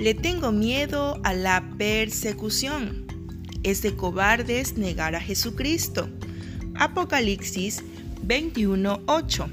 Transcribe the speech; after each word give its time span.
Le 0.00 0.14
tengo 0.14 0.50
miedo 0.50 1.20
a 1.24 1.34
la 1.34 1.62
persecución. 1.76 3.04
Es 3.62 3.82
de 3.82 3.94
cobardes 3.96 4.78
negar 4.78 5.14
a 5.14 5.20
Jesucristo. 5.20 6.08
Apocalipsis 6.74 7.84
21:8. 8.26 9.50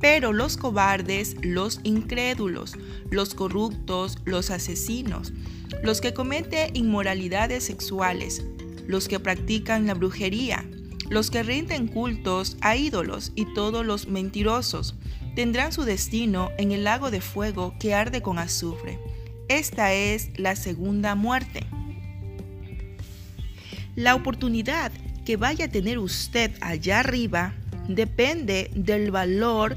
Pero 0.00 0.32
los 0.32 0.56
cobardes, 0.56 1.34
los 1.42 1.80
incrédulos, 1.82 2.74
los 3.10 3.34
corruptos, 3.34 4.18
los 4.24 4.50
asesinos, 4.50 5.32
los 5.82 6.00
que 6.00 6.14
cometen 6.14 6.70
inmoralidades 6.76 7.64
sexuales, 7.64 8.44
los 8.86 9.08
que 9.08 9.18
practican 9.18 9.84
la 9.88 9.94
brujería, 9.94 10.64
los 11.08 11.28
que 11.32 11.42
rinden 11.42 11.88
cultos 11.88 12.56
a 12.60 12.76
ídolos 12.76 13.32
y 13.34 13.52
todos 13.52 13.84
los 13.84 14.06
mentirosos, 14.06 14.94
tendrán 15.34 15.72
su 15.72 15.82
destino 15.82 16.50
en 16.56 16.70
el 16.70 16.84
lago 16.84 17.10
de 17.10 17.20
fuego 17.20 17.74
que 17.80 17.94
arde 17.94 18.22
con 18.22 18.38
azufre. 18.38 19.00
Esta 19.50 19.92
es 19.92 20.30
la 20.36 20.54
segunda 20.54 21.16
muerte. 21.16 21.66
La 23.96 24.14
oportunidad 24.14 24.92
que 25.26 25.36
vaya 25.36 25.64
a 25.64 25.68
tener 25.68 25.98
usted 25.98 26.52
allá 26.60 27.00
arriba 27.00 27.52
depende 27.88 28.70
del 28.76 29.10
valor 29.10 29.76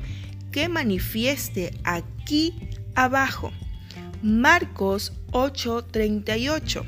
que 0.52 0.70
manifieste 0.70 1.74
aquí 1.84 2.54
abajo. 2.94 3.52
Marcos 4.22 5.14
8:38. 5.32 6.86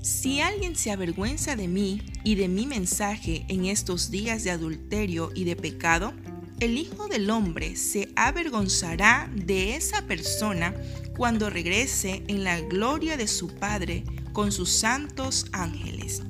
Si 0.00 0.40
alguien 0.40 0.74
se 0.74 0.90
avergüenza 0.90 1.54
de 1.54 1.68
mí 1.68 2.00
y 2.24 2.36
de 2.36 2.48
mi 2.48 2.64
mensaje 2.64 3.44
en 3.48 3.66
estos 3.66 4.10
días 4.10 4.42
de 4.42 4.52
adulterio 4.52 5.30
y 5.34 5.44
de 5.44 5.54
pecado, 5.54 6.14
el 6.60 6.78
Hijo 6.78 7.08
del 7.08 7.28
Hombre 7.30 7.76
se 7.76 8.10
avergonzará 8.16 9.30
de 9.34 9.76
esa 9.76 10.02
persona 10.06 10.74
cuando 11.16 11.50
regrese 11.50 12.22
en 12.28 12.44
la 12.44 12.60
gloria 12.60 13.16
de 13.16 13.26
su 13.26 13.48
Padre 13.48 14.04
con 14.32 14.52
sus 14.52 14.70
santos 14.70 15.46
ángeles. 15.52 16.22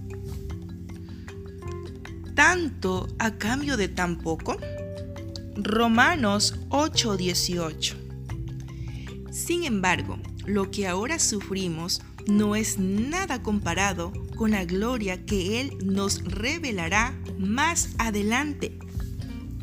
¿Tanto 2.35 3.09
a 3.19 3.39
cambio 3.39 3.77
de 3.77 3.89
tan 3.89 4.19
poco? 4.19 4.57
Romanos 5.57 6.55
8:18. 6.71 7.97
Sin 9.31 9.65
embargo, 9.65 10.19
lo 10.45 10.71
que 10.71 10.87
ahora 10.87 11.19
sufrimos 11.19 12.03
no 12.27 12.57
es 12.57 12.79
nada 12.79 13.43
comparado 13.43 14.13
con 14.37 14.51
la 14.51 14.65
gloria 14.65 15.25
que 15.25 15.61
Él 15.61 15.79
nos 15.85 16.25
revelará 16.25 17.15
más 17.39 17.91
adelante 17.99 18.79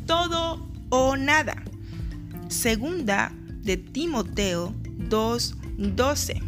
todo 0.06 0.68
o 0.90 1.16
nada. 1.16 1.62
Segunda 2.48 3.32
de 3.62 3.76
Timoteo 3.76 4.74
2:12. 5.08 6.40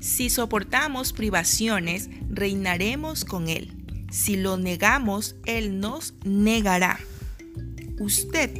Si 0.00 0.30
soportamos 0.30 1.12
privaciones, 1.12 2.10
reinaremos 2.28 3.24
con 3.24 3.48
Él. 3.48 3.72
Si 4.10 4.36
lo 4.36 4.56
negamos, 4.56 5.36
Él 5.46 5.80
nos 5.80 6.14
negará. 6.24 6.98
Usted 7.98 8.50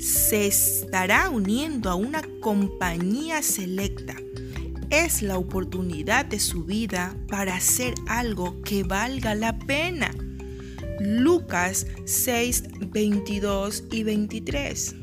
se 0.00 0.46
estará 0.46 1.30
uniendo 1.30 1.90
a 1.90 1.94
una 1.94 2.22
compañía 2.40 3.42
selecta. 3.42 4.16
Es 4.90 5.22
la 5.22 5.38
oportunidad 5.38 6.24
de 6.24 6.40
su 6.40 6.64
vida 6.64 7.14
para 7.28 7.54
hacer 7.54 7.94
algo 8.08 8.60
que 8.62 8.82
valga 8.82 9.34
la 9.34 9.58
pena. 9.58 10.10
Lucas 11.00 11.86
6, 12.04 12.64
22 12.90 13.84
y 13.90 14.02
23. 14.02 14.96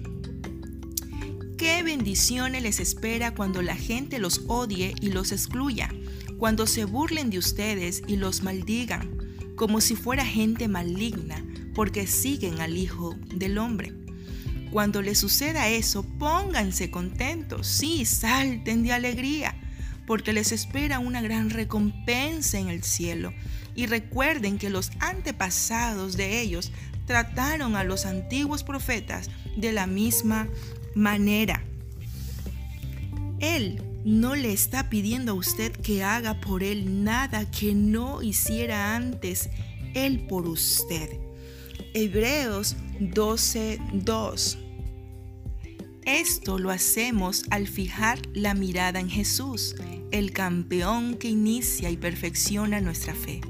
Qué 1.58 1.81
bendiciones 1.81 2.61
les 2.61 2.80
espera 2.80 3.33
cuando 3.33 3.64
la 3.64 3.76
gente 3.76 4.20
los 4.20 4.44
odie 4.48 4.94
y 5.02 5.10
los 5.10 5.32
excluya, 5.32 5.89
cuando 6.38 6.67
se 6.67 6.86
burlen 6.86 7.32
de 7.32 7.39
ustedes 7.39 8.04
y 8.05 8.17
los 8.17 8.44
maldigan, 8.44 9.17
como 9.55 9.82
si 9.82 9.95
fuera 9.95 10.23
gente 10.23 10.67
maligna, 10.67 11.44
porque 11.73 12.05
siguen 12.05 12.61
al 12.61 12.77
Hijo 12.77 13.16
del 13.33 13.58
Hombre. 13.58 13.92
Cuando 14.70 15.02
les 15.02 15.17
suceda 15.17 15.67
eso, 15.67 16.04
pónganse 16.20 16.92
contentos, 16.92 17.66
sí, 17.66 18.05
salten 18.05 18.83
de 18.83 18.93
alegría 18.93 19.55
porque 20.08 20.34
les 20.34 20.52
espera 20.52 20.98
una 20.98 21.22
gran 21.22 21.52
recompensa 21.52 22.58
en 22.58 22.70
el 22.70 22.84
cielo. 22.84 23.34
Y 23.76 23.86
recuerden 23.86 24.58
que 24.58 24.72
los 24.72 24.92
antepasados 25.00 26.18
de 26.18 26.40
ellos 26.42 26.72
trataron 27.06 27.76
a 27.76 27.84
los 27.84 28.08
antiguos 28.08 28.64
profetas 28.64 29.30
de 29.56 29.73
la 29.73 29.86
misma 29.86 30.48
manera. 30.96 31.64
Él 33.40 33.84
no 34.04 34.36
le 34.36 34.54
está 34.54 34.90
pidiendo 34.90 35.34
a 35.34 35.36
usted 35.36 35.73
que 35.73 36.04
haga 36.04 36.40
por 36.40 36.64
él 36.64 37.04
nada 37.04 37.50
que 37.52 37.76
no 37.76 38.23
hiciera 38.23 38.96
antes 38.96 39.50
él 39.94 40.26
por 40.28 40.48
usted. 40.48 41.10
Hebreos 41.94 42.78
12:2 43.00 44.67
esto 46.08 46.58
lo 46.58 46.72
hacemos 46.72 47.44
al 47.50 47.68
fijar 47.68 48.20
la 48.34 48.54
mirada 48.54 49.02
en 49.02 49.10
Jesús, 49.10 49.76
el 50.12 50.32
campeón 50.32 51.16
que 51.16 51.28
inicia 51.28 51.90
y 51.90 51.98
perfecciona 51.98 52.80
nuestra 52.80 53.14
fe. 53.14 53.42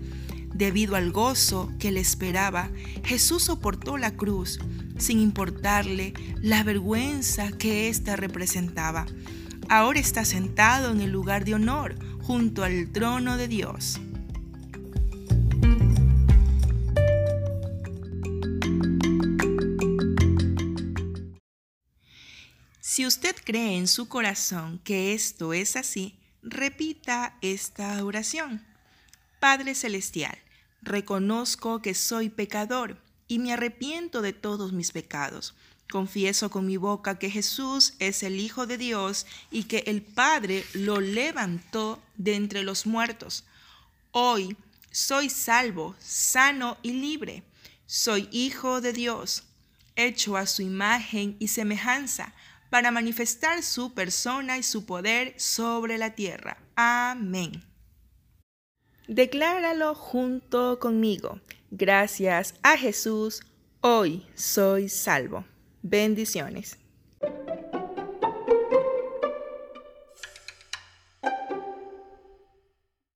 Debido 0.56 0.96
al 0.96 1.12
gozo 1.12 1.72
que 1.78 1.92
le 1.92 2.00
esperaba, 2.00 2.72
Jesús 3.04 3.44
soportó 3.44 3.98
la 3.98 4.16
cruz, 4.16 4.60
sin 4.98 5.20
importarle 5.20 6.16
la 6.42 6.64
vergüenza 6.64 7.52
que 7.52 7.90
ésta 7.90 8.16
representaba. 8.16 9.06
Ahora 9.70 10.00
está 10.00 10.26
sentado 10.26 10.92
en 10.92 11.02
el 11.02 11.12
lugar 11.12 11.46
de 11.46 11.54
honor, 11.54 11.96
junto 12.24 12.64
al 12.64 12.92
trono 12.92 13.38
de 13.38 13.48
Dios. 13.48 14.02
Si 22.98 23.06
usted 23.06 23.36
cree 23.44 23.78
en 23.78 23.88
su 23.88 24.08
corazón 24.08 24.80
que 24.80 25.14
esto 25.14 25.54
es 25.54 25.76
así, 25.76 26.18
repita 26.42 27.38
esta 27.44 28.04
oración. 28.04 28.66
Padre 29.40 29.76
Celestial, 29.76 30.36
reconozco 30.82 31.80
que 31.84 31.94
soy 31.94 32.30
pecador 32.30 33.00
y 33.28 33.38
me 33.38 33.54
arrepiento 33.54 34.24
de 34.24 34.34
todos 34.34 34.74
mis 34.74 34.94
pecados. 34.94 35.54
Confieso 35.92 36.50
con 36.50 36.66
mi 36.66 36.78
boca 36.78 37.20
que 37.20 37.30
Jesús 37.30 37.94
es 38.00 38.24
el 38.24 38.40
Hijo 38.40 38.66
de 38.66 38.80
Dios 38.80 39.28
y 39.52 39.66
que 39.66 39.84
el 39.86 40.02
Padre 40.02 40.66
lo 40.74 41.00
levantó 41.00 42.02
de 42.16 42.34
entre 42.34 42.64
los 42.64 42.88
muertos. 42.88 43.44
Hoy 44.10 44.58
soy 44.90 45.30
salvo, 45.30 45.96
sano 46.00 46.80
y 46.82 46.94
libre. 46.94 47.44
Soy 47.86 48.28
hijo 48.32 48.82
de 48.82 48.92
Dios, 48.92 49.44
hecho 49.96 50.36
a 50.36 50.48
su 50.48 50.64
imagen 50.64 51.36
y 51.38 51.50
semejanza 51.50 52.34
para 52.70 52.92
manifestar 52.92 53.64
su 53.64 53.94
persona 53.94 54.58
y 54.58 54.64
su 54.64 54.86
poder 54.86 55.34
sobre 55.38 55.98
la 55.98 56.16
tierra. 56.16 56.58
Amén. 56.76 57.64
Decláralo 59.08 59.96
junto 59.96 60.80
conmigo. 60.80 61.40
Gracias 61.72 62.56
a 62.64 62.78
Jesús, 62.78 63.42
hoy 63.82 64.26
soy 64.36 64.90
salvo. 64.90 65.46
Bendiciones. 65.82 66.78